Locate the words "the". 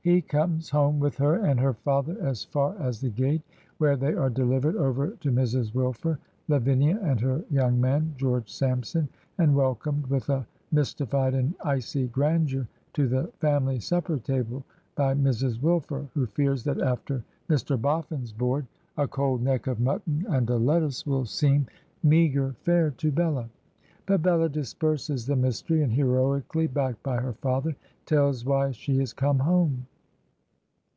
3.02-3.10, 13.06-13.24, 25.26-25.36